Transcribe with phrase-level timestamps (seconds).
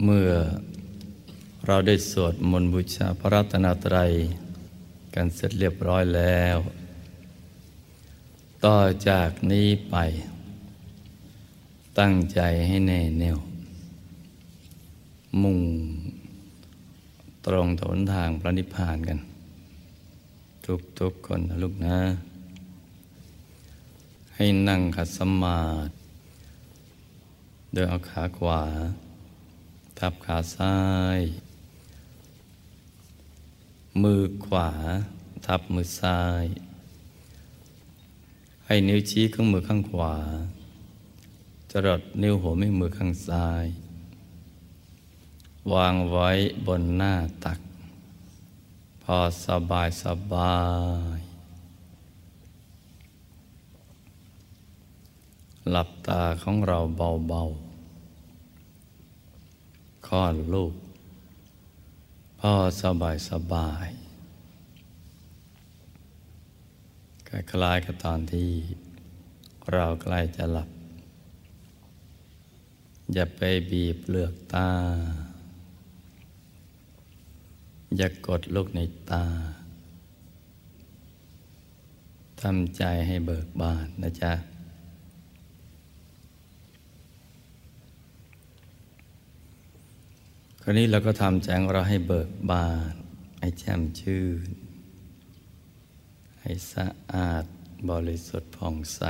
[0.00, 0.30] เมื่อ
[1.66, 4.12] เราได้สวดมนต์บูชาพระรัตนตรัย
[5.14, 6.56] กันเสร็จเรียบร้อยแล้ว
[8.64, 8.78] ต่อ
[9.08, 9.96] จากนี้ไป
[11.98, 13.38] ตั้งใจให้แน่แน่ว
[15.42, 15.58] มุ่ง
[17.46, 19.18] ตรงถนทางพระนิพพานกัน
[20.64, 21.98] ทุกทุกคนนะลูกนะ
[24.34, 25.92] ให้นั่งขัดสมาธิ
[27.72, 28.62] โดยเอาขาขวา
[29.98, 30.78] ทับขาซ้า
[31.18, 31.20] ย
[34.02, 34.70] มือขวา
[35.46, 36.44] ทับมือซ้าย
[38.66, 40.16] ให้นิ้วชี้ข้างมือข้างขวา
[41.70, 43.66] จรดนิ้วหัวแม่มือข้างซ้าย
[45.72, 46.30] วางไว้
[46.66, 47.60] บนหน้าตัก
[49.02, 50.56] พอสบายสบา
[51.16, 51.20] ย
[55.70, 57.71] หลับตาของเราเบาๆ
[60.12, 60.74] ลอดลูก
[62.40, 63.88] พ่อสบายสบาย
[67.28, 68.50] คล้ายๆกับตอนที่
[69.72, 70.68] เราใกล้จะหลับ
[73.12, 73.40] อย่าไป
[73.70, 74.68] บีบเลือกตา
[77.96, 79.24] อย่ากดลูกในตา
[82.40, 84.32] ทำใจให้เบิกบานนะจ๊ะ
[90.64, 92.94] คราวนี้เราก็ทำใจงเราให้เบิกบาน
[93.40, 94.48] ให้แจ่มชื่น
[96.40, 97.44] ให้สะอาด
[97.90, 99.00] บริสุทธิ์ผ่องใส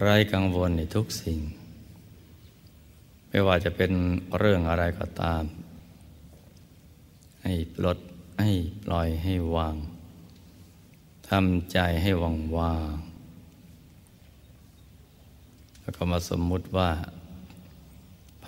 [0.00, 1.40] ไร้กังวลในทุกสิ่ง
[3.28, 3.92] ไม่ว่าจะเป็น
[4.38, 5.42] เรื่องอะไรก็ตาม
[7.42, 7.98] ให้ปลด
[8.40, 8.52] ให้
[8.84, 9.76] ปล่อยให้วาง
[11.28, 12.94] ทำใจให้ว่างว่าง
[15.80, 16.90] แล้วก็มาสมมุติว่า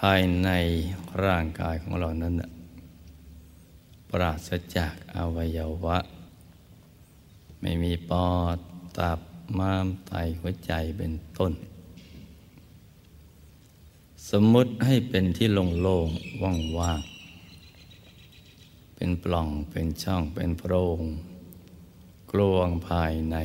[0.05, 0.51] ภายใน
[1.25, 2.35] ร่างกายของเรานั้น
[4.11, 5.99] ปราศจากอวัยวะ
[7.61, 8.59] ไม่มีปอด
[8.99, 9.21] ตับ
[9.59, 11.53] ม้ามไตหัวใจเป็นต้น
[14.31, 16.43] สมมุติให้เป็นที่โล่งๆ
[16.79, 21.03] ว่างๆเป็นปล่องเป็นช่องเป็นโพรง
[22.33, 23.37] กลวงภายใน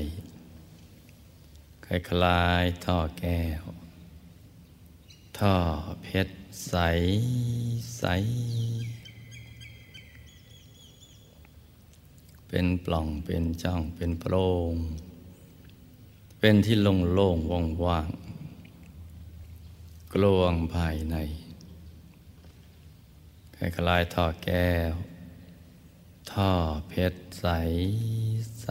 [1.86, 1.88] ค
[2.24, 3.64] ล้ายๆท่อแก้ว
[5.40, 5.56] ท่อ
[6.03, 6.35] เพชร
[6.69, 6.75] ใส
[7.97, 8.03] ใส
[12.47, 14.34] เป็นปล่องเป็นช่องเป็นโพร
[14.72, 14.73] ง
[16.40, 18.09] เป็นที่โล่งโล่งว่างว่าง
[20.13, 21.16] กลวงภายใน
[23.56, 24.94] คล้ายๆท่อแก้ว
[26.31, 26.52] ท่อ
[26.88, 27.47] เพชรใส
[28.63, 28.69] ใส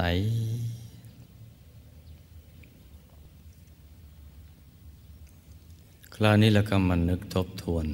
[6.18, 7.86] คราวนี้เราก็มานึกทบทวน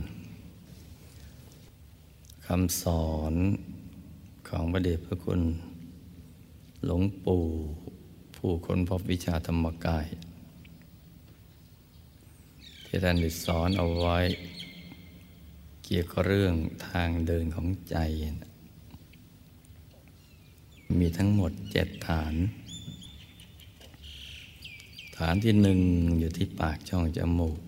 [2.47, 3.35] คำสอน
[4.49, 5.41] ของพระเดชพระคุณ
[6.85, 7.45] หลวงปู่
[8.37, 10.07] ผู้ค้นพบวิชาธรรมกาย
[12.87, 14.19] ที่ท่านได้สอนเอาไว้
[15.85, 16.55] เกี่ยวกับเรื่อง
[16.89, 17.97] ทางเดินของใจ
[20.99, 22.35] มีทั้งหมดเจ็ดฐาน
[25.17, 25.81] ฐานที่หนึ่ง
[26.19, 27.59] อยู่ที่ปากช่องจมูก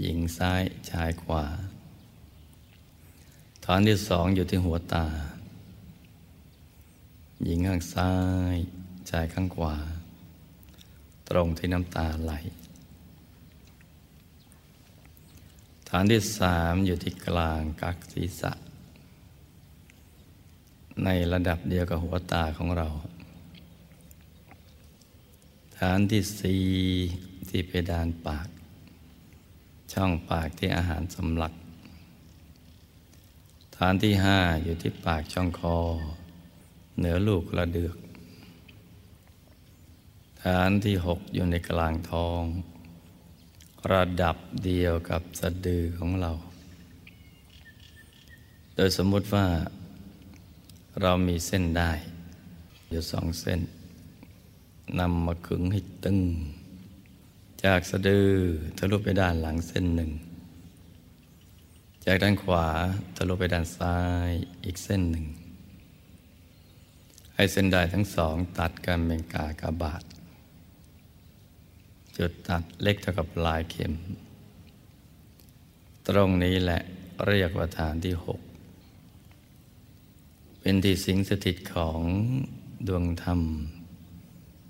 [0.00, 1.44] หญิงซ้ายชายขวา
[3.64, 5.06] ฐานที่สองอยู่ที่หัวตา
[7.44, 8.12] หญิงข้างซ้า
[8.54, 8.56] ย
[9.10, 9.76] ชายข้างขวา
[11.28, 12.32] ตรงที่น้ำตาไหล
[15.88, 18.52] ฐานที่สามอยู่ที่กลางกักศีรษะ
[21.04, 22.88] ในระดับเดียวกับหัวตาของเรา
[25.78, 26.64] ฐานที่สี่
[27.48, 28.48] ที่เพดานปาก
[29.92, 31.52] ช่องปากที่อาหารสำลัก
[33.76, 35.76] ฐานที่ห้าอยู่ที่ปากช่องคอ
[36.98, 37.96] เหนือลูกกระเดือก
[40.42, 42.42] ฐานที่หกอยู่ในกลางท้อง
[43.92, 46.32] ระดับเดียวกับสะดือของเรา
[48.74, 49.46] โดยสมมติว่า
[51.02, 51.90] เรามีเส้นได้
[52.90, 53.60] อยู่สองเส้น
[54.98, 56.18] นำมาขึงให้ตึง
[57.64, 58.28] จากสะดือ
[58.78, 60.10] ทะลุไปด้านหลังเส้นหนึ่ง
[62.04, 62.66] จากด้านขวา
[63.16, 64.30] ทะลุไปด้านซ้าย
[64.64, 65.26] อีกเส้นหนึ่ง
[67.34, 70.02] ให้เส้นได้ทั้งสองตัดกันเป็นกากบาท
[72.16, 73.92] จุดตัดเล็กเท่ากับลายเข็ม
[76.08, 76.80] ตรงนี้แหละ
[77.26, 78.40] เรียกว่าฐานที่หก
[80.60, 82.00] เป็นที่สิงสถิตของ
[82.88, 83.40] ดวงธรรม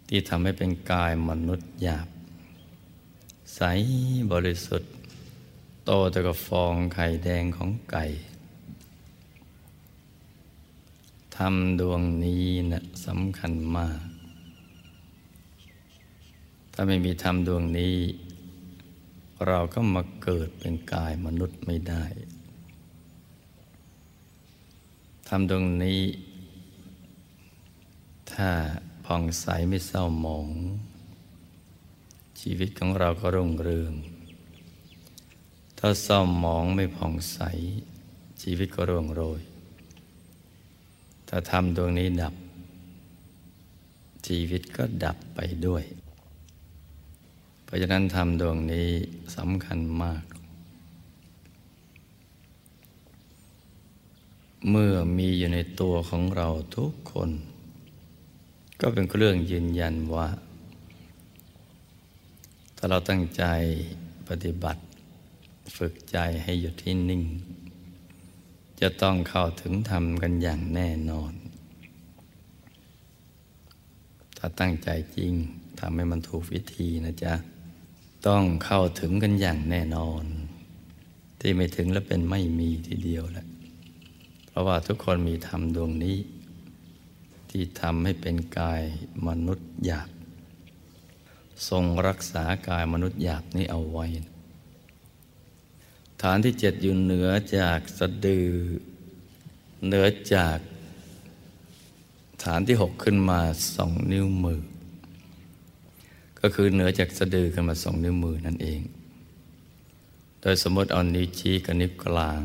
[0.09, 2.09] ที่ทำให้เป็นกายมนุษย์หยาบ
[3.55, 3.61] ใส
[4.33, 4.93] บริสุทธิ์
[5.85, 8.05] โตแต่กับฟองไข่แดงของไก่
[11.37, 14.01] ทำดวงนี้นะสำคัญมาก
[16.73, 17.97] ถ้าไม่มีธรรมดวงนี้
[19.47, 22.05] เราก็มาเกิดเป็นกายมนุษย์ไม่ได้
[25.29, 26.03] ทำดวงนี้
[28.33, 28.49] ถ้า
[29.05, 30.49] ผ่องใสไม่เศร้าหมอง
[32.41, 33.93] ชีวิตของเราก็รุ่งเรือง
[35.79, 37.39] ถ้าเศร้าหมองไม่ผ่องใส
[38.43, 39.41] ชีวิตก็ร่วงโรย
[41.29, 42.35] ถ้าทำดวงนี้ดับ
[44.27, 45.85] ชีวิตก็ดับไปด้วย
[47.65, 48.89] เพราะฉะนั้นทำดวงนี้
[49.37, 50.25] สำคัญมาก
[54.71, 57.31] เมื่อมีอยู่ในตัวของเราทุกคน
[58.81, 60.29] ก็เป็นเครื่องยืนยันว่า
[62.81, 63.45] ถ้าเราตั้งใจ
[64.29, 64.83] ปฏิบัติ
[65.77, 67.23] ฝึกใจให้อยู่ที่นิ่ง
[68.81, 71.33] จะต้องเข้าถึงธรรมกันอย่างแน่นอน
[74.37, 75.33] ถ้าตั้งใจจริง
[75.79, 77.35] ทำให้มันถูกวิธีนะจ๊ะ
[78.27, 80.25] ต้องเข้าถึงกันอย่างแน่นอน
[81.41, 83.47] ที่ไม่ถึงแล้วเป็นไม่มีทีเดียวแหละ
[84.47, 86.17] เพราะว่าทุกคนมีธรรมดวงนี้
[87.51, 88.83] ที่ทำให้เป็นกาย
[89.27, 90.09] มนุษย์หยาบ
[91.69, 94.07] ทรงรักษากายมนุษย์หยาบนี้เอาไว้
[96.23, 98.51] ฐานที่เจ็ดอยู่เหนือจากสะดือ
[99.87, 100.59] เหนือจาก
[102.45, 103.41] ฐานที่หกขึ้นมา
[103.77, 104.63] สองนิ้วมือ
[106.41, 108.81] ก็คือเหนือจากสะดือขึ้นมาสองนิ้วมือนั่นเอง
[110.41, 112.43] โดยสมมติเอานิ้วชี้กับนิ้วกลาง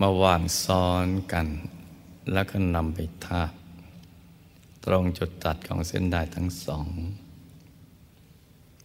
[0.00, 1.46] มาวางซ้อนกัน
[2.32, 3.52] แล้วก็นำไปทาบ
[4.84, 6.86] ตรงจุดตัดของเส้นได้ทั้งสอง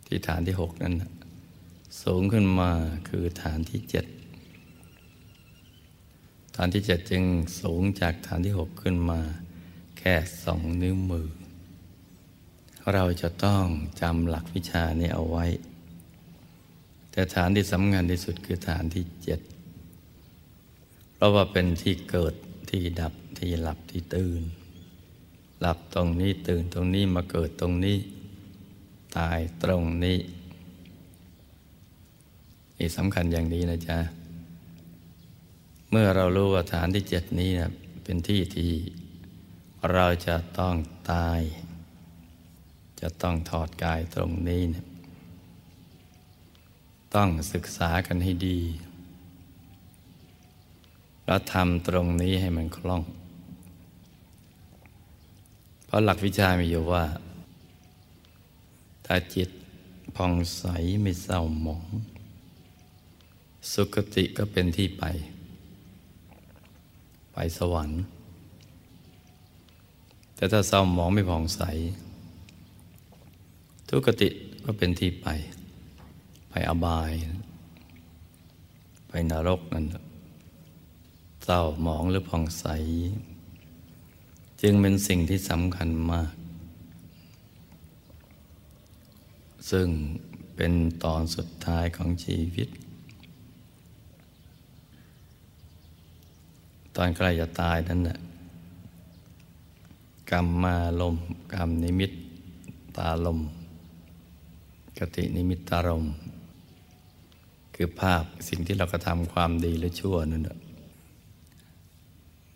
[0.07, 0.94] ที่ฐานที่หกนั้น
[2.03, 2.71] สูงขึ้นมา
[3.07, 4.05] คือฐานที่เจ็ด
[6.55, 7.23] ฐานที่เจ็ดจึง
[7.61, 9.21] สูงจากฐานที่หกขึ้นมา
[9.99, 10.13] แค่
[10.45, 11.27] สองนิ้วมือ
[12.93, 13.63] เราจะต้อง
[14.01, 15.45] จำหลักวิชานี้เอาไว้
[17.11, 19.39] แต่ฐานที่สำคัญที่สุดคือฐานที่เจ็ด
[21.15, 22.33] เพราะว่าเป็นที่เกิด
[22.69, 24.41] ที่ดับที่หลับที่ตื่น
[25.62, 27.98] หลับตรงนี้ตื่นตรงนี้มาเกิดตรงนี้
[29.18, 30.18] ตายตรงนี้
[32.77, 34.00] นี่สำคัญอย่างนี้นะจ๊ะ
[35.89, 37.71] เมื่อเรารู้ว่าฐานที่เจ็ดนี้นะ
[38.04, 38.71] เป็นที่ที่
[39.94, 40.75] เราจะต้อง
[41.12, 41.42] ตาย
[43.01, 44.86] จะต้องถอดกายตรงนี้นะ
[47.15, 48.60] ต้องศึกษากันให้ดี
[51.25, 53.03] แล้วทำตรงนี้ให้มันคล่อง
[55.97, 57.03] ราะหลักวิชามีอยู่ว่า
[59.05, 59.49] ถ้าจิต
[60.15, 60.63] ผ่องใส
[61.01, 61.85] ไม่เศร้าหมอง
[63.71, 65.03] สุคติก็เป็นที่ไป
[67.33, 68.01] ไปสวรรค์
[70.35, 71.61] แต่ถ้าเศร้าหมองไม่ผ่องใส
[73.89, 74.29] ทุกติ
[74.65, 75.27] ก็เป็นที่ไป
[76.50, 77.11] ไปอบาย
[79.07, 79.85] ไปนรกนั่น
[81.45, 82.65] เศร้าหมองหรือผ่องใส
[84.62, 86.31] จึงเป็นสิ่งที่สำคัญมาก
[89.72, 89.88] ซึ่ง
[90.55, 92.70] เป็นตอนสุดท้ายของชีวิต
[96.96, 98.20] ตอนใกล้จะตายนั้นน่ะ
[100.31, 101.15] กรรมมาลม
[101.53, 102.12] กรรมนิมิต
[102.98, 103.39] ตาลม
[105.00, 106.05] กตินิมิตตารม
[107.75, 110.58] คือภาพสิ่งที่เรากระทำความดีหรือชั่วนั่นแหละ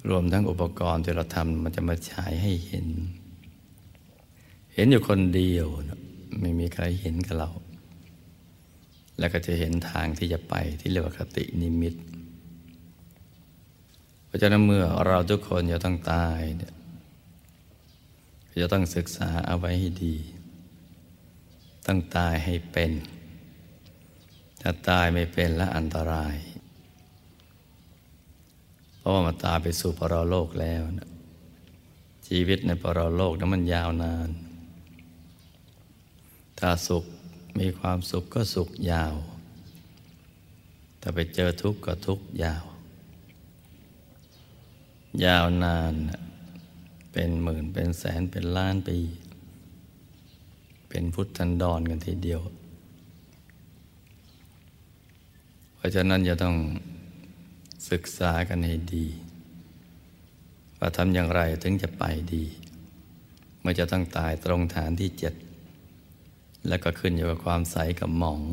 [0.09, 2.87] รวมทั้งอุปกรณ์ที่เราทำมันจะมาฉายให้เห็น
[4.73, 5.67] เห็นอยู่คนเดียว
[6.41, 7.49] ไม่มีใครเห็นกับเรา
[9.19, 11.95] แล้วก็จะเห็นทางที่จะไปที่เรียกว่าคตินิมิต
[14.25, 16.73] เพราะฉะนั้นเมื่อเราทุกคนจะต้องตายเนี่ย
[18.61, 20.15] จะต้องศึกษาเอาไว้ให้ดี
[21.87, 22.91] ต้องตายให้เป็น
[24.61, 26.35] ถ้าตายไม่เป็นและอันตราย
[29.01, 31.09] เพราะว่ามาตาไปสู่ปรโลกแล้วนะ
[32.27, 34.29] ชีวิตในปรโลกนั้นมันยาวนาน
[36.59, 37.05] ถ้าสุข
[37.59, 39.13] มีความสุขก็สุขยาว
[41.01, 42.63] ถ้าไปเจอทุกข์ก็ทุกข์ยาว
[45.25, 45.93] ยาวนาน
[47.11, 48.97] เป็นหมื่นเป็นแสนเป็นล้านปี
[50.89, 52.41] เป็นพุทธันดรกันทีเดียว
[55.75, 56.55] เพราะฉะนั้นจะต้อง
[57.89, 59.07] ศึกษากันให้ดี
[60.79, 62.45] ว่าทำอย่างไรถึงจะไปดี
[63.59, 65.33] เมื่อจะต้องตายตรงฐานที่เจ็ด
[66.67, 68.43] แล้วก็ขึ้นอยู่กับความใสกับหมอง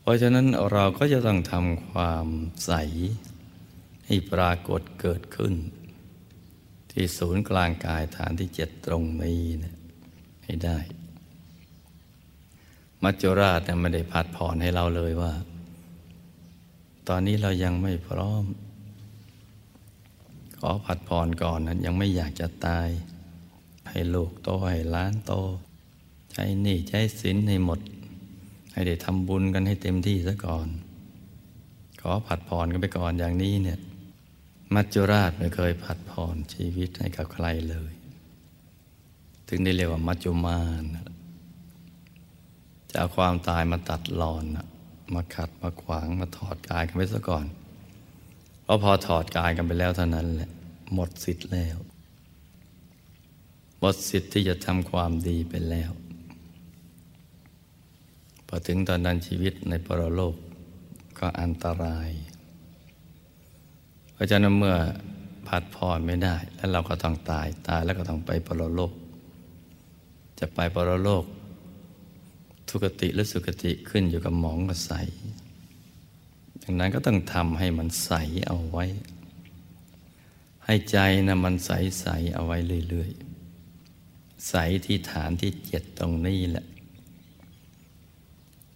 [0.00, 2.26] เพราะฉะนั้นเราก็จะต้องทำความ
[2.66, 2.72] ใส
[4.06, 5.54] ให้ปรากฏเกิดขึ้น
[6.90, 9.74] ที่ศูนย์กลางกายฐานที่เจ็ดตรงนี้นะ
[10.44, 10.78] ให้ได้
[13.02, 15.32] มัจจุราชไม่ได้พัดผ่อนให้เราเลยว่า
[17.08, 18.44] ตอนนี้เรายังไม่พร้อม
[20.58, 22.88] ขอผัดผ่อนก่อนนั้นยังไม่อยากจะตาย
[23.88, 25.32] ให้ลูกโตให้ล้านโต
[26.32, 27.80] ใช้หนี้ใช้สินให้หมด
[28.72, 30.68] ให้ได้ทำบุญกันให้เต็มที่ซะก่อน
[32.00, 33.80] ขอผัดผ่อนกันไปก่อนอย่างนี้เนี่ย
[34.74, 37.92] มัจจุราชไม่เคยผัดผ่อนชีวิตให้กับใครเลย
[39.48, 40.84] ถึงได้เรียกว่ามัจจุมาน
[42.90, 44.44] จะเอาความตายมาตัดรอน
[45.14, 47.46] มาขัดมาขวางมาถอดกายกันไปซะก่อน
[48.62, 50.50] เพราะพอถอดกายกันไปแล้วเท่านั้นแหละ
[50.94, 51.78] หมดสิทธิ์แล้ว
[53.80, 55.90] หมดสิทธิ์ที่จะทำความดีไปแล้ว
[58.46, 60.34] พอถึงตอนนั้นชีวิตในปรโลก
[61.18, 62.10] ก็อันตราย
[64.12, 64.76] เพราะฉะนั้นเมื่อ
[65.48, 68.92] ผัดผ่อนไม่ได้ แล้วเราก็ต้องตายตายแล้วก็ต้องไปปรโลก
[70.40, 71.24] จะไปปรโลก
[72.72, 74.92] ทุกติหรือสุกติขึ้นอยู่กับหมองกับใส
[76.62, 78.12] ดังนั้นก็ต้องทำให้มันใส
[78.46, 78.84] เอาไว้
[80.64, 82.56] ให้ใจนะมันใสใสเอาไว้
[82.88, 86.66] เรื่อยๆ ใสที่ฐานที่เจ็ดตรงนี้แหละ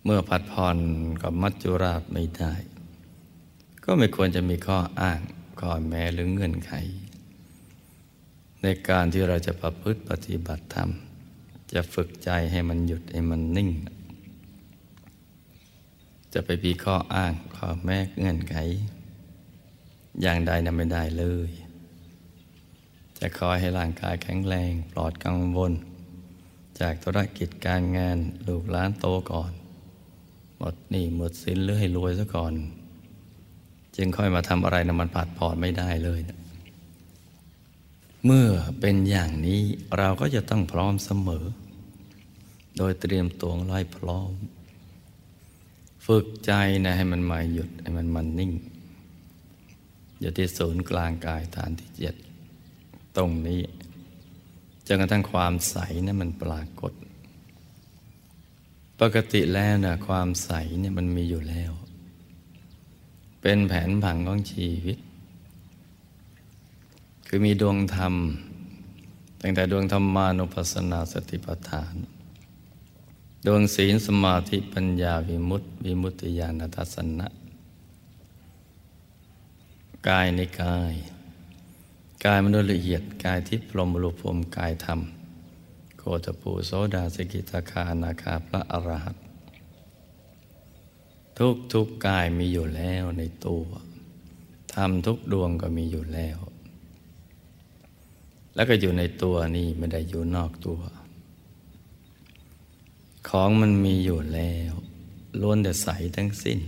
[0.04, 0.78] เมื่อผัดผ่อน
[1.22, 2.54] กับมัจจุราชไม่ได้
[3.84, 5.20] ก็ไม่ควรจะมีข้ออ้าง
[5.60, 6.72] ข้อแม้หรือเงื่อนไข
[8.62, 10.90] ในการที่เราจะประพฤติปฏิบัติธรรม
[11.72, 13.70] จะฝึกใจให้มันหยุดให้มันนิ่ง
[16.32, 18.56] จะไปมีข้ออ้างข้อแม้เงื่อนไข
[20.22, 21.50] อย่างใดนั้นไม่ได้เลย
[23.18, 25.72] จะคอยให้ร่างกายแข็งแรงปลอดกังวล
[26.80, 29.52] จากธุรกิจการงานลูกหลานโตก่อน
[30.58, 32.52] หมดหนี้หมดสินหรือให้รวยซะก่อน
[33.96, 36.38] จึงค่อยมาทำอะไรนะมันผัดผ่อนไม่ได้เลยนะ
[38.28, 39.62] เมื่อเป็นอย่างนี้
[39.98, 41.44] เราก็จะต้องพร้อมเสมอ
[42.76, 44.32] โดยเตรียมตัวไล่พร้อม
[46.06, 46.52] ฝึกใจ
[46.84, 48.52] นะให้มันมาหยุดให้มันมันนิ่ง
[50.20, 52.14] อยู่ที่ศูนย์กลางกายฐานที่เจ็ด
[53.16, 53.60] ตรงนี้
[54.86, 56.92] จนกระทั่งความใสนะั้นมันปรากฏ
[59.00, 61.72] ปกติแล้วนะความใสเนี่ยมันมีอยู่แล้ว
[63.40, 64.98] เป็นแผนผังของชีวิต
[67.26, 68.14] คือมีดวงธรรม
[69.40, 71.94] ตั้งแต่ดวงธรรมานุปัสสนาสติปัฏฐาน
[73.46, 77.28] ดวงศีลสมาธิปัญญาวิมุตติวิมุตติญาณทัศนะ
[80.08, 80.94] กายในกาย
[82.24, 85.00] กายมนุษย์ละเอียดกายที่พรหมรูปพรมกายธรรม
[85.98, 89.20] โคตปูโสดาสกิทาคานาคาพระอรหันต
[91.38, 93.64] ทุกทุกกายมีอยู่แล้วในตัว
[94.74, 96.38] ธรรมทุกดวงก็มีอยู่แล้ว
[98.56, 100.80] แล้วก็อยู่ในตัวนี่ไม่ได้อยู่นอกตัว
[103.28, 104.72] ของมันมีอยู่แล้ว
[105.40, 106.58] ล้วนแต่ใสทั้งสิ้น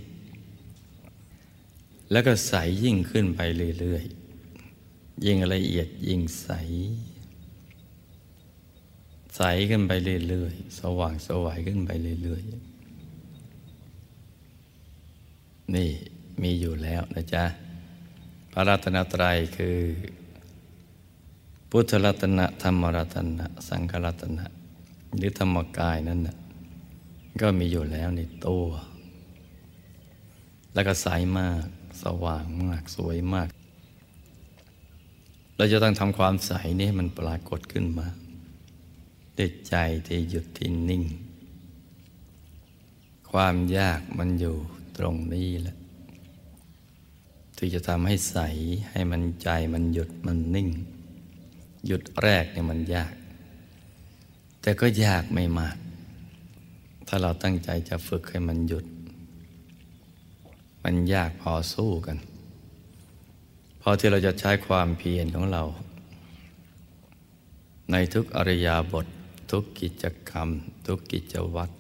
[2.11, 2.55] แล้วก็ใส
[2.85, 3.41] ยิ่งขึ้นไป
[3.81, 6.49] เรื่อยๆ ยิ่งละเอียดยิ่งใส
[9.37, 9.93] ใสขึ้นไป
[10.29, 11.91] เรื่อยๆ สว่างสวัยขึ้นไป
[12.23, 12.53] เรื่อยๆ
[15.75, 15.91] นี่
[16.43, 17.45] มีอยู่แล้วนะจ๊ะ
[18.53, 19.79] พระรัตนตรัยคือ
[21.71, 24.47] พุทธรัตนะธรรมรัตนะ สังฆรัตนะ
[25.17, 26.37] หรือธรรมกายนั่นนะ
[27.41, 28.67] ก็มีอยู่แล้วในตัว
[30.75, 31.07] แล้วก็ใส
[31.39, 31.65] มาก
[32.03, 33.49] สว่างมาก สวยมาก
[35.57, 38.07] เราจะต้องทำความใสนี้ให้มันปรากฏขึ้นมา
[39.37, 41.05] ด้วยใจที่หยุดที่นิ่ง
[43.31, 44.57] ความยากมันอยู่
[44.99, 45.77] ตรงนี้แหละ
[47.57, 48.39] ที่จะทำให้ใส
[48.91, 50.69] ให้มันใจมันหยุดมันนิ่ง
[51.89, 53.13] หยุดแรกเนี่ยมันยาก
[54.63, 55.77] แต่ก็ยากไม่มาก
[57.09, 58.87] ถ้าเราตั้งใจจะฝึกให้มันหยุด
[60.85, 62.19] มันยากพอสู้กัน
[63.81, 65.63] พอที่เราจะใช้ความเพียรของเรา
[67.91, 69.07] ในทุกอริยาบท
[69.51, 70.49] ทุกกิจกรรม
[70.87, 71.75] ทุกกิจวัตร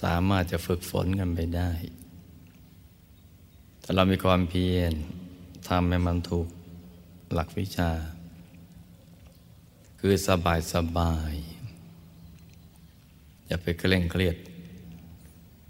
[0.00, 1.70] สามารถจะฝึกฝนกันไปได้
[3.82, 4.92] ถ้าเรามีความเพียร
[5.68, 6.48] ทำให้มันถูก
[7.34, 7.90] หลักวิชา
[10.00, 11.34] คือสบายสบาย
[13.46, 14.36] อย่าไปเคร่งเครียด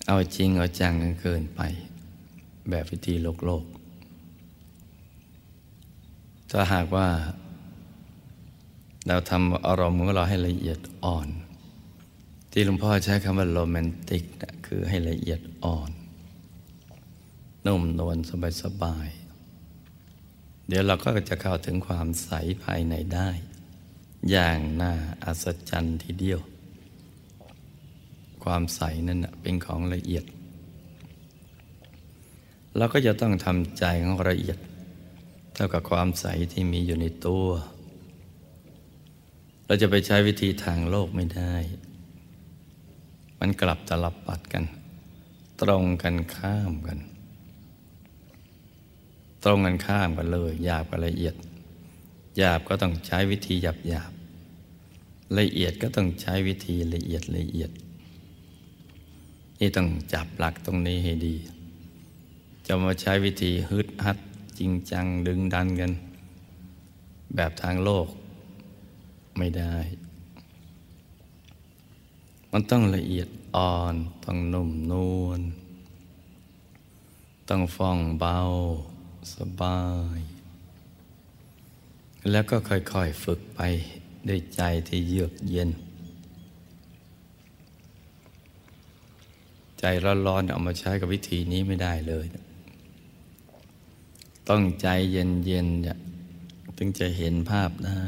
[0.07, 1.61] เอาจริงเอาจังกันเกินไป
[2.71, 3.65] แบบวิธีโลกโลก
[6.51, 7.09] ถ้าหากว่า
[9.09, 11.29] เราทำอารมณ์ของเราให้ละเอียดอ่อน
[12.51, 15.91] ที่หลวงพ่อใช้คำว่าโรแมนติกนะคือให้ละเอียดอ่อน
[17.67, 19.09] นุ่มนวลสบายสบาย
[20.69, 22.31] เดี๋ยวเราก็จะเข้าถึงความใส
[22.65, 23.29] ภายในได้
[24.31, 24.93] อย่างน่า
[25.25, 26.41] อัศจรรย์ทีเดียว
[28.45, 30.25] ความใสนั่นเป็นของละเอียด
[32.77, 34.59] เราก็จะต้องทำใจของละเอียด
[35.55, 37.47] เท่ากับความใสที่มีอยู่ในตัว
[39.67, 41.55] เราจะไปใช้วิธีทางโลกไม่ได้
[43.41, 44.65] มันกลับตลับปัดกัน
[45.61, 46.99] ตรงกันข้ามกัน
[49.45, 51.35] ตรงกันข้ามกันเลย หยาบกับละเอียด
[52.39, 54.13] หยาบก็ต้องใช้วิธีหยาบหยาบ
[55.39, 57.71] ละเอียดก็ต้องใช้วิธีละเอียดละเอียด
[59.61, 61.35] นี่ต้องจับหลักตรงนี้ให้ดี
[62.67, 64.19] จะมาใช้วิธีฮึดฮัด
[64.59, 65.93] จริงจังดึงดันกัน
[67.37, 68.07] แบบทางโลก
[69.39, 69.77] ไม่ได้
[72.53, 73.95] มันต้องละเอียดอ่อน
[74.25, 75.41] ต้องนุ่มนวล
[77.49, 78.39] ต้องฟ่องเบา
[79.35, 79.81] สบา
[80.19, 80.21] ย
[82.31, 83.61] แล้วก็ค่อยๆฝึกไป
[84.29, 85.71] ด้วยใจที่เยือกเย็น
[89.79, 89.85] ใจ
[90.27, 92.27] ร้อนๆเอามาใช้กับวิธีนี้ไม่ได้เลย
[94.49, 98.05] ต้องใจเย็นๆถึงจะเห็นภาพได้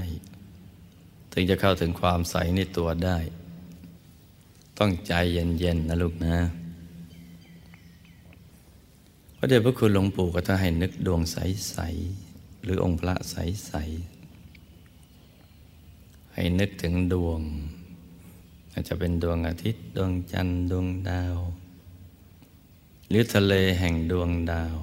[1.32, 3.18] ถึงจะเข้าถึงความใสในตัวได้
[4.78, 6.36] ต้องใจเย็นๆนะลูกนะ
[9.46, 11.76] ระเดชพระคุณหลวงปู่ก็จะให้นึกดวงใส
[12.20, 13.72] ๆ หรือองค์พระใส
[14.68, 17.40] ๆ ให้นึกถึงดวง
[18.72, 21.36] อาจจะเป็นดวงอาทิตย์ ดวงจันทร์ดวงดาว
[23.08, 24.76] หรือทะเลแห่งดวงดาว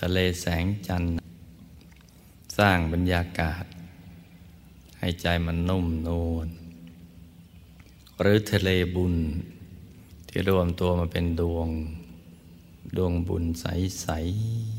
[0.00, 1.12] ทะเลแสงจันทร์
[2.58, 3.64] สร้างบรรยากาศ
[4.98, 6.48] ให้ใจมันนุ่มนวล
[8.20, 9.16] หรือทะเลบุญ
[10.32, 11.68] ที่รวมตัวมาเป็นดวง
[12.96, 14.06] ดวงบุญใส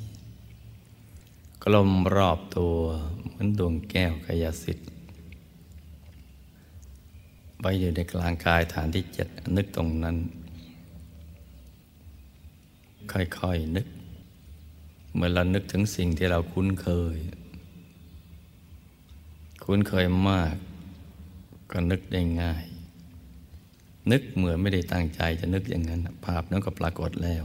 [0.08, 2.76] ๆ กลมรอบตัว
[3.28, 4.88] เหมือนดวงแก้วกายสิทธิ์
[7.60, 10.18] ไว้อยู่ในกลางกายฐานที่เจ็ดนึกตรงนั้น
[13.12, 13.88] ค่อย ๆ นึก
[15.16, 17.18] เมื่อเรานึกถึงสิ่งที่เราคุ้นเคย
[19.64, 20.56] คุ้นเคยมาก
[21.72, 22.64] ก็นึกได้ง่าย
[24.12, 27.44] นึกเหมือนไม่ได้ตั้งใจจะนึกอย่างนั้น ภาพนั้นก็ปรากฏแล้ว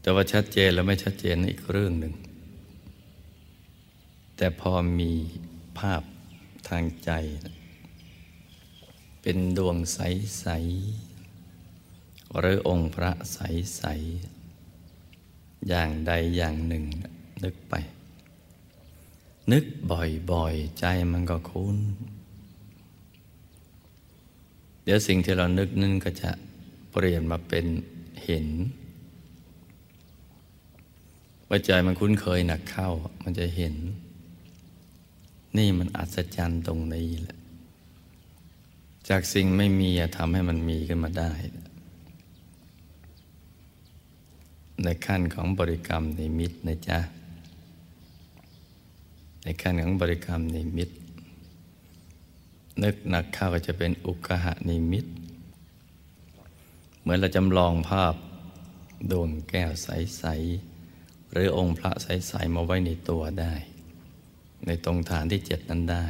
[0.00, 2.14] แต่ว่าชัดเจนแล้วไม่ชัดเจนอีกเรื่องหนึ่ง
[4.36, 5.12] แต่พอมี
[5.78, 6.02] ภาพ
[6.68, 7.10] ทางใจ
[9.22, 10.46] เป็นดวงใส
[11.22, 13.82] ๆ หรือองค์พระใส
[14.72, 16.84] ๆ อย่างใดอย่างหนึ่ง
[17.44, 17.74] นึกไป
[19.52, 21.76] นึกบ่อย ๆ ใจมันก็คุ้น
[24.86, 26.30] เดี๋ยวสิ่งที่เรานึกนั่นก็จะ
[26.90, 27.66] เปลี่ยนมาเป็น
[28.24, 28.46] เห็น
[31.48, 32.90] ว่าใจมันคุ้นเคยหนักเข้า
[33.22, 33.74] มันจะเห็น
[35.56, 37.38] นี่มันอัศจรรย์ตรงนี้แหละ
[39.08, 41.32] จากสิ่งไม่มีทำให้มันมีขึ้นมาได้
[44.84, 46.98] ในขั้นของบริกรรมในมิตรนะจ๊ะ
[49.42, 50.96] ในขั้นของบริกรรมในมิตร
[52.82, 55.04] นึกหนักเข้าก็จะเป็นอุกหะนิมิต
[57.00, 58.14] เหมือนเราจำลองภาพ
[59.10, 60.24] ดวงแก้วใส
[60.78, 63.54] ๆ หรือองค์พระใส ๆ มาไว้ในตัวได้
[64.66, 66.06] ในตรงฐานที่เจ็ดนั้นได้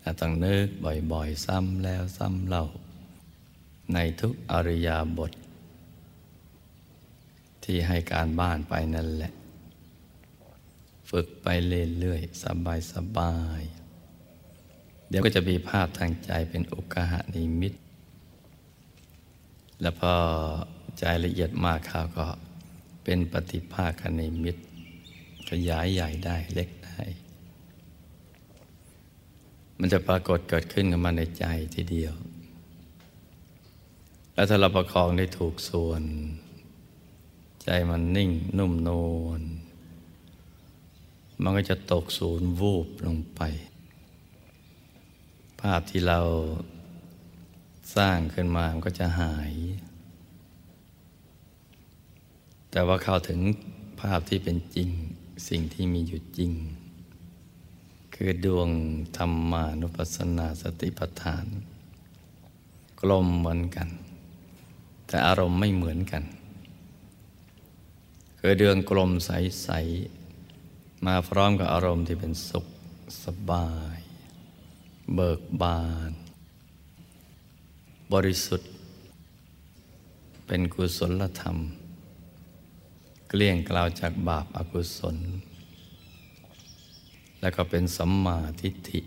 [0.00, 0.66] แต่ต้องนึก
[1.12, 2.66] บ่อยๆ ซ้ำแล้วซ้ำเล่า
[3.94, 5.32] ในทุกอริยาบท
[7.64, 9.32] ที่ให้การบ้านไปนั่นแหละ
[11.10, 11.46] ฝึกไป
[11.98, 12.42] เรื่อยๆ
[12.92, 13.85] สบายๆ
[15.08, 17.72] เดี๋ยวก็จะมีภาพทางใจเป็นอุกหะนิมิต
[19.80, 20.14] แล้วพอ
[20.98, 22.26] ใจละเอียดมากข้าวก็
[23.04, 24.56] เป็นปฏิภาคนิมิต
[25.48, 27.00] ขยายใหญ่ได้เล็กได้
[29.78, 32.14] มันจะปรากฏเกิดขึ้นกับมาในใจทีเดียว
[34.34, 36.02] แล้วถ้าเราประคองได้ถูกส่วน
[37.64, 38.90] ใจมันนิ่งนุ่มน
[39.22, 39.42] วล
[41.42, 43.40] มันก็จะตกศูนย์วูบลงไป
[45.60, 46.20] ภาพที่เรา
[47.96, 49.52] สร้างขึ้นมามันก็จะหาย
[52.70, 53.40] แต่ว่าเข้าถึง
[54.00, 54.88] ภาพที่เป็นจริง
[55.48, 56.52] สิ่งที่มีอยู่จริง
[58.14, 58.70] คือดวง
[59.16, 61.46] ธรรมานุปัสสนาสติปัฏฐาน
[63.00, 63.88] กลมเหมือนกัน
[65.06, 66.24] แต่อารมณ์ไม่เหมือนกัน
[68.38, 69.68] คือดวงกลมใส
[70.36, 72.66] ๆ มาพร้อมกับอารมณ์ที่เป็นสุข
[73.24, 74.05] สบาย
[75.14, 76.12] เบิกบาน
[78.12, 78.70] บริสุทธิ์
[80.46, 81.56] เป็นกุศลธรรม
[83.28, 85.16] เกลี้ยงกล่าวจากบาปอากุศล
[87.40, 89.00] แล้วก็เป็นสัมมาทิฏฐิ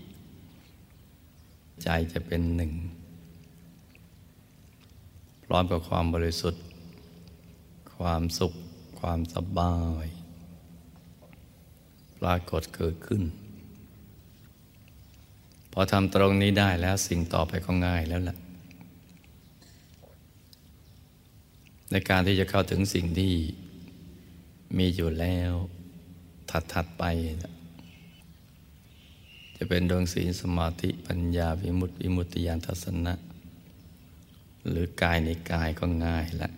[1.84, 2.72] ใจจะเป็นหนึ่ง
[5.44, 6.64] พร้อมกับความบริสุทธิ์
[7.96, 8.54] ความสุข
[9.00, 10.06] ความสบาย
[12.20, 13.24] ปรากฏเกิดขึ้น
[15.73, 18.36] พอทำตรงนี้ได้แล้วสิ่งต่อไปก็ง่ายแล้วล่ะ
[21.91, 23.34] ในการที่จะเข้าถึงสิ่งที่
[24.77, 25.53] มีอยู่แล้ว
[26.73, 27.03] ถัดๆไป
[29.58, 33.13] จะเป็นดวงศีลสมาธิปัญญาวิมุตติวิมุตติยานทัศนะ
[34.69, 36.49] หรือกายในกายก็ง่ายละ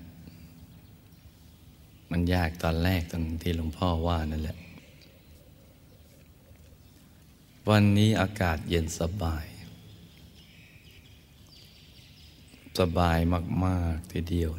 [2.11, 4.57] มันยากตอนแรกตรงที่หลวงพ่อว่านั่นแหละ
[7.69, 9.45] วันนี้อากาศเย็นสบาย
[12.79, 13.19] สบาย
[13.65, 14.51] มาก ๆ ทีเดียว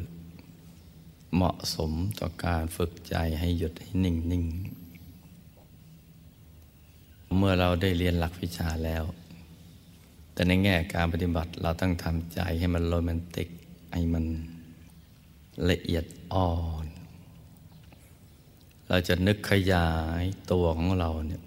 [1.35, 4.45] เหมาะสมต่อการฝึกใจให้หยุดให้นิ่งนิ่ง
[7.37, 9.03] เมื่อเราได้เรียนหลักวิชาแล้ว
[10.33, 13.49] แต่ในแง่การปฏิบัติเราต้องทำใจให้มันโรแมนติก
[13.93, 14.25] ให้มัน
[15.69, 16.51] ละเอียดอ่อ
[16.83, 16.85] น
[18.87, 21.43] เราจะนึกขยายตัวของเราเนี่ย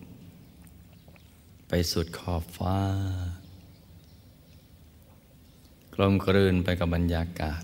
[1.68, 2.76] ไปสุดขอบฟ้า
[5.94, 7.62] กลมกลืนไปกับบรรยากาศ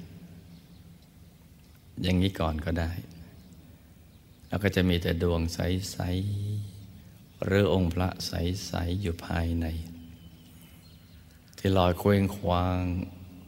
[2.03, 2.91] อย่างนี้ก่อนก็ได้
[4.49, 5.99] แล้วก็จะมีแต่ดวงใส
[6.69, 9.67] ๆ หรือองค์พระใส ๆ อยู่ภายใน
[11.59, 12.81] ที่ลอยเคว้งคว้าง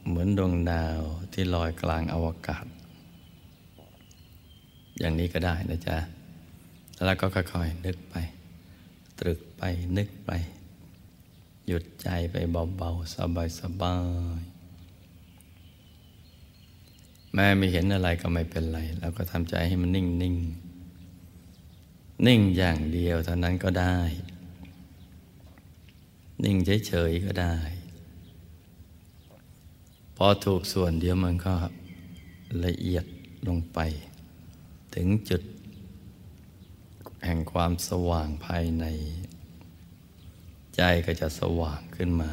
[0.07, 1.01] เหมือนดวงดาว
[1.33, 2.65] ที่ลอยกลางอวกาศ
[4.99, 5.97] อย่างนี้ก็ได้นะจ๊ะ
[7.05, 8.15] แล้วก็ค่อย ๆ นึกไป
[9.19, 9.63] ตรึกไป
[9.97, 10.31] นึกไป
[11.67, 12.35] หยุดใจไป
[12.77, 13.15] เบาๆ
[13.59, 13.95] สบา
[14.39, 14.55] ยๆ
[17.33, 20.35] แม่ไม่เห็นอะไรก็ไม่เป็นไรแล้วก็ทำใจให้มันนิ่งนิ่ง
[22.27, 23.97] นิ่งอย่างเดียวเท่านั้นก็ได้
[26.43, 27.55] นิ่งเฉยๆก็ได้
[30.17, 31.55] พอถูกส่วนเดียวมันก็
[32.65, 33.05] ละเอียด
[33.47, 33.79] ลงไป
[34.95, 35.41] ถึงจุด
[37.25, 38.85] แห่งความสว่างภายใน
[40.75, 42.31] ใจก็จะสว่างขึ้นมา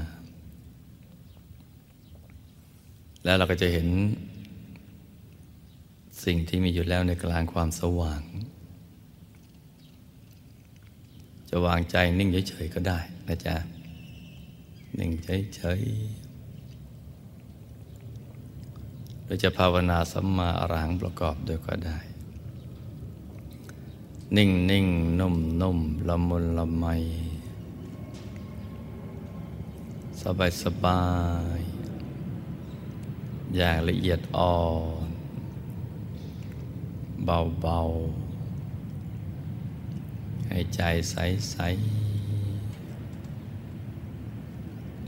[3.24, 3.88] แล้วเราก็จะเห็น
[6.24, 8.22] สิ่งที่มีอยู่แล้วในกลางความสว่าง
[11.48, 13.56] จะวางใจนิ่งเฉยๆก็ได้นะจ๊ะ
[14.98, 15.12] นิ่ง
[15.54, 16.22] เฉยๆ
[19.24, 21.98] หรือจะภาวนาสัมมาอรหังประกอบด้วยก็ได้
[24.36, 24.86] นิ่งนิ่ง
[25.20, 26.84] นุ่มนุ่มละมุนละไม
[30.22, 31.02] สบายสบา
[31.58, 31.60] ย
[33.56, 34.56] อย่างละเอียดอ่อ
[35.06, 35.08] น
[37.24, 37.78] เบาเบา
[40.48, 41.14] ให้ใจใส
[41.50, 41.56] ใส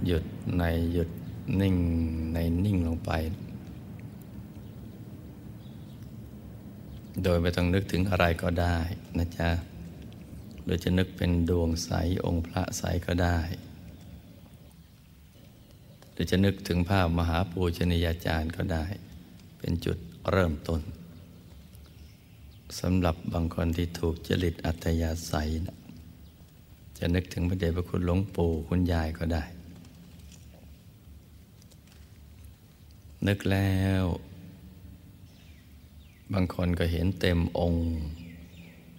[0.07, 0.25] หยุด
[0.59, 1.11] ในหยุด
[1.61, 1.77] นิ่ง
[2.33, 3.11] ในนิ่งลงไป
[7.23, 8.77] โดยไม่ต้องนึกถึงอะไรก็ได้
[9.19, 9.51] นะจ๊ะ
[10.63, 11.91] หรือจะนึกเป็นดวงใส
[12.25, 13.39] องค์พระใสก็ได้
[16.13, 18.85] หรือจะนึกถึงภาพมหาปูชนียาจารย์ก็ได้
[19.59, 19.99] เป็นจุด
[20.31, 20.81] เริ่มต้น
[22.81, 25.77] สำหรับบางคนที่ถูกจริตอัตยาศัยนะ
[26.99, 29.45] จะนึกถึงพระเดชพระคุณหลวงปู่คุณยายก็ได้
[33.27, 34.05] นึกแล้ว
[36.33, 37.89] บางคนก็เห็นเต็มองค์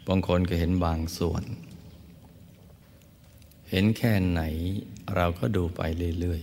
[0.08, 1.44] บางคนก็เห็นบางส่วน
[3.70, 4.42] เห็นแค่ไหน
[5.16, 5.82] เราก็ดูไป
[6.20, 6.42] เรื่อย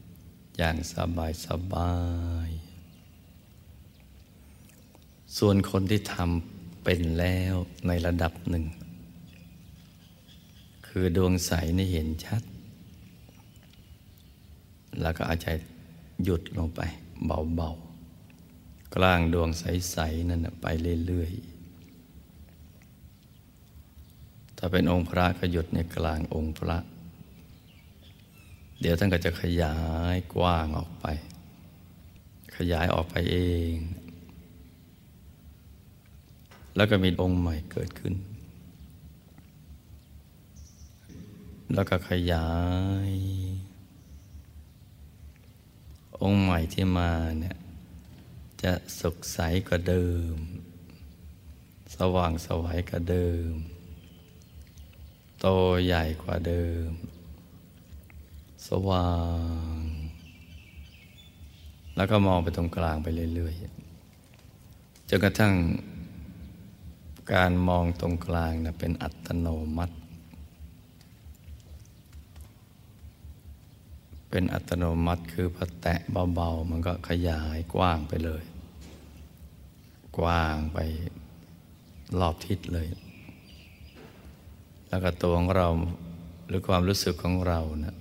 [0.00, 1.94] ๆ อย่างสบายสบา
[2.48, 2.50] ย
[5.38, 7.54] ส่วนคนที่ทำเป็นแล้ว
[7.86, 8.64] ในระดับหนึ่ง
[10.86, 12.42] คือดวงใสนี่เห็นชัด
[15.00, 15.52] แล้วก็อาจจะ
[16.24, 16.80] หยุดลงไป
[17.26, 17.85] เบาๆ
[18.96, 20.66] กลางดวงใส ๆ นั่นไป
[21.06, 21.32] เรื่อย
[23.40, 26.78] ๆ ถ้าเป็นองค์พระก็หยุดในกลางองค์พระ
[28.80, 29.76] เดี๋ยวท่านก็จะขยา
[30.14, 31.06] ยกว้างออกไป
[32.56, 33.38] ขยายออกไปเอ
[33.72, 33.74] ง
[36.76, 38.14] แล้วก็มีองค์ใหม่เกิดขึ้น
[41.74, 42.48] แล้วก็ขยา
[43.10, 43.12] ย
[46.22, 47.56] องค์ใหม่ที่มาเนี่ย
[48.62, 49.38] จะสุขใส
[49.68, 50.34] กว่าเดิม
[51.96, 53.52] สว่างสวัยกว่าเดิม
[55.40, 55.46] โต
[55.84, 56.88] ใหญ่กว่าเดิม
[58.68, 59.10] สว่า
[59.78, 59.80] ง
[61.96, 65.54] แล้วก็มองไปตรงกลางไปเรื่อยๆจนกระทั่ง
[67.34, 69.95] การมองตรงกลางนะเป็นอัตโนมัติ
[74.30, 76.00] เป็นอัตโนมัติคือพอแตะ
[76.34, 78.42] เบาๆ มันก็ขยายกว้างไปเลย
[80.18, 80.78] กว้างไป
[82.20, 82.88] รอบทิศเลย
[84.88, 85.68] แล้วก็ตัวของเรา
[86.46, 87.96] หรือความรู้สึกของเรานะ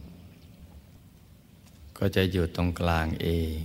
[1.98, 3.56] ก็จะอยู่ตรงกลางเอง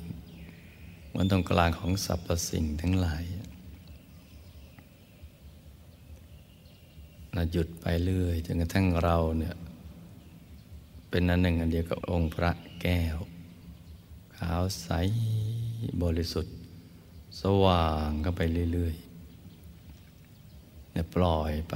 [1.09, 3.25] เหมือนตรงกลางของสรรพสิ่งทั้งหลาย
[7.37, 9.57] นะหยุดไปเรื่อยจนกระทั่งเราเนี่ย
[11.11, 12.51] เป็นนันหนึ่งอันเดียวกับองค์พระ
[12.83, 13.17] แก้ว
[14.37, 14.89] ขาวใส
[16.03, 16.55] บริสุทธิ์
[17.41, 18.41] สว่างก็ไป
[18.73, 21.75] เรื่อยๆเนี่ยปล่อยไป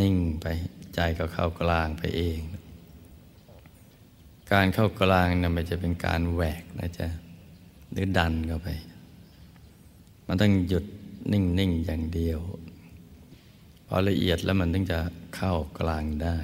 [0.00, 0.46] นิ่งไป
[0.94, 2.40] ใจก็เข้ากลางไปเอง
[4.52, 7.08] การเข้ากลางนะมันจะเป็นการแหวกนะจ๊ะ
[7.92, 8.68] หรือดันเข้าไป
[10.26, 10.84] มันต้องหยุด
[11.32, 12.40] นิ่ง ๆ อย่างเดียว
[13.86, 14.98] พอละเอียดแล้วมันถึงจะ
[15.36, 16.36] เข้ากลางได้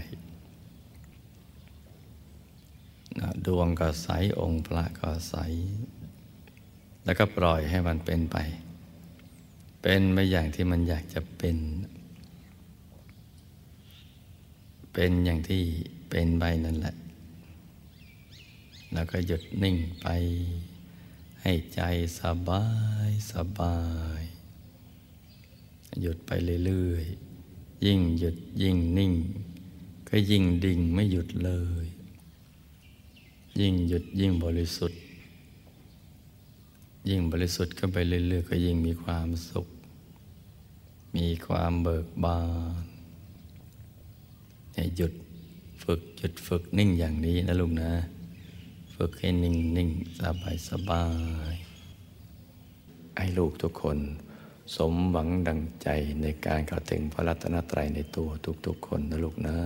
[3.46, 4.08] ดวงก็ใส
[4.40, 5.34] องค์พระก็ใส
[7.04, 8.36] แล้วก็ปล่อยให้มันเป็นไป
[9.82, 11.56] เป็นไปอย่างที่มันอยากจะเป็น
[14.92, 15.62] เป็นอย่างที่
[16.10, 16.96] เป็นไปนั่นแหละ
[18.92, 20.06] แล้วก็หยุดนิ่งไป
[21.42, 21.80] ให้ใจ
[22.18, 22.64] สบา
[23.08, 23.78] ยสบา
[24.20, 24.22] ย
[26.00, 26.30] หยุดไป
[26.64, 29.12] เรื่อยๆ ยิ่งหยุดยิ่งนิ่ง
[30.08, 31.52] ก็ยิ่งดิ่งไม่หยุดเล
[31.84, 31.86] ย
[33.58, 35.00] ยิ่งหยุดยิ่งบริสุทธิ์
[37.08, 39.66] ยิ่งบริสุทธิ์ก็ไปเรื่อยๆก็ยิ่งมีความสุข
[41.16, 42.38] มีความเบิกบา
[44.76, 45.12] นหยุด
[45.82, 47.92] ฝึกหยุดฝึกนิ่งอย่างนี้นะลุงนะ
[48.94, 51.04] ฝึกให้นิ่งนิ่งสบายสบา
[51.52, 51.54] ย
[53.16, 53.98] ให้ลูกทุกคน
[54.76, 55.88] สมหวังดังใจ
[56.20, 58.28] ในการเข้าถึงพระรัตนตรัยในตัว
[58.66, 59.56] ทุกๆคนนะลูกนะ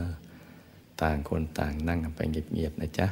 [1.02, 3.06] ต่างคนต่างนั่งไปเงียบๆนะจ๊ะ